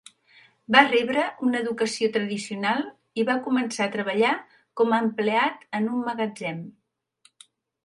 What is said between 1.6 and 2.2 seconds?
educació